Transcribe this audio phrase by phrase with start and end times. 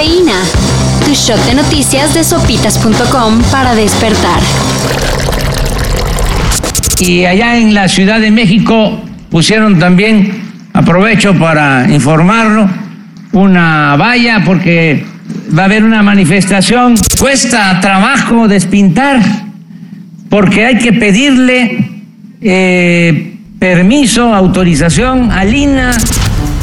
[0.00, 4.40] Tu shot de noticias de sopitas.com para despertar.
[6.98, 8.98] Y allá en la Ciudad de México
[9.30, 10.40] pusieron también,
[10.72, 12.66] aprovecho para informarlo,
[13.32, 15.04] una valla porque
[15.54, 16.94] va a haber una manifestación.
[17.18, 19.20] Cuesta trabajo despintar
[20.30, 21.90] porque hay que pedirle
[22.40, 25.92] eh, permiso, autorización a Lina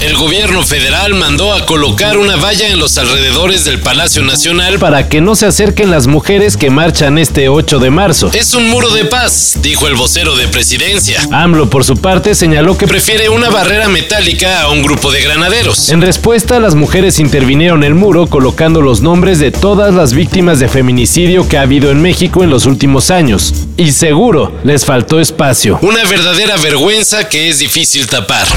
[0.02, 5.10] el gobierno federal mandó a colocar una valla en los alrededores del Palacio Nacional para
[5.10, 8.30] que no se acerquen las mujeres que marchan este 8 de marzo.
[8.34, 11.20] Es un muro de paz, dijo el vocero de presidencia.
[11.32, 15.90] AMLO, por su parte, señaló que prefiere una barrera metálica a un grupo de granaderos.
[15.90, 20.70] En respuesta, las mujeres intervinieron el muro colocando los nombres de todas las víctimas de
[20.70, 23.54] feminicidio que ha habido en México en los últimos años.
[23.78, 25.80] Y seguro, les faltó espacio.
[25.82, 28.48] Una verdadera vergüenza que es difícil tapar.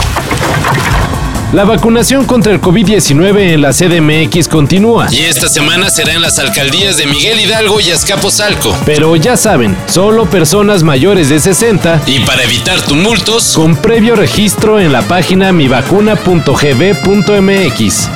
[1.52, 5.08] La vacunación contra el COVID-19 en la CDMX continúa.
[5.10, 8.72] Y esta semana será en las alcaldías de Miguel Hidalgo y Azcapotzalco.
[8.86, 14.78] Pero ya saben, solo personas mayores de 60 y para evitar tumultos, con previo registro
[14.78, 18.10] en la página mivacuna.gb.mx.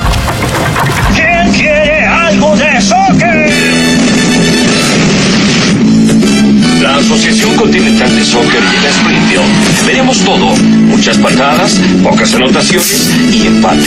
[7.43, 9.85] Continental de Soccer llega a Springfield.
[9.85, 10.55] Veremos todo.
[10.55, 13.83] Muchas patadas, pocas anotaciones y empate.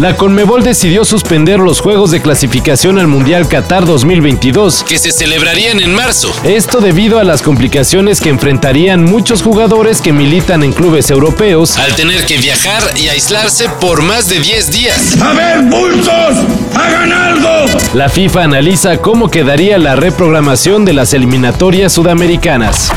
[0.00, 5.78] La Conmebol decidió suspender los juegos de clasificación al Mundial Qatar 2022, que se celebrarían
[5.78, 6.32] en marzo.
[6.42, 11.94] Esto debido a las complicaciones que enfrentarían muchos jugadores que militan en clubes europeos al
[11.96, 15.20] tener que viajar y aislarse por más de 10 días.
[15.20, 16.46] ¡A ver, pulsos!
[16.74, 17.66] ¡Hagan algo!
[17.92, 22.90] La FIFA analiza cómo quedaría la reprogramación de las eliminatorias sudamericanas.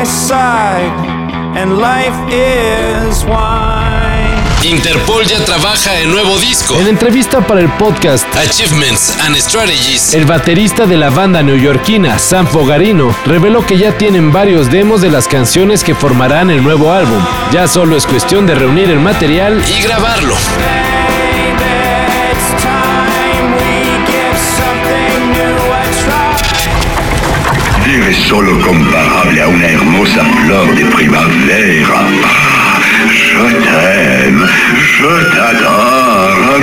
[0.00, 0.92] My side,
[1.56, 4.40] and life is wine.
[4.64, 6.74] Interpol ya trabaja en nuevo disco.
[6.78, 12.46] En entrevista para el podcast Achievements and Strategies, el baterista de la banda neoyorquina Sam
[12.46, 17.22] Fogarino reveló que ya tienen varios demos de las canciones que formarán el nuevo álbum.
[17.52, 20.34] Ya solo es cuestión de reunir el material y grabarlo.
[28.30, 32.00] Solo comparable a una hermosa flor de primavera.
[33.26, 34.46] Je t'aime,
[34.98, 36.62] je t'adore.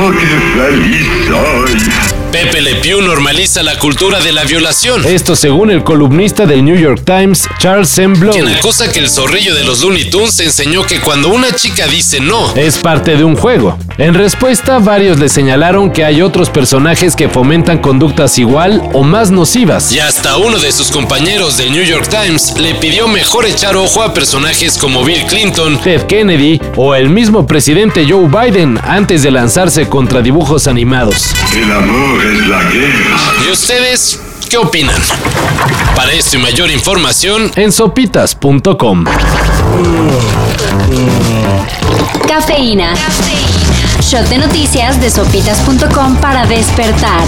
[0.00, 2.11] Oh, qué feliz soy.
[2.32, 5.04] Pepe Le Pew normaliza la cultura de la violación.
[5.04, 8.32] Esto según el columnista del New York Times, Charles Semblon.
[8.32, 12.20] Quien acusa que el zorrillo de los Looney Tunes enseñó que cuando una chica dice
[12.20, 13.78] no, es parte de un juego.
[13.98, 19.30] En respuesta, varios le señalaron que hay otros personajes que fomentan conductas igual o más
[19.30, 19.92] nocivas.
[19.92, 24.02] Y hasta uno de sus compañeros del New York Times le pidió mejor echar ojo
[24.02, 29.30] a personajes como Bill Clinton, Ted Kennedy o el mismo presidente Joe Biden antes de
[29.30, 31.34] lanzarse contra dibujos animados.
[31.54, 33.16] El amor es la guerra.
[33.46, 35.00] ¿Y ustedes qué opinan?
[35.96, 39.04] Para esto y mayor información en sopitas.com.
[42.28, 42.94] Cafeína.
[44.00, 47.22] Shot de noticias de sopitas.com para despertar.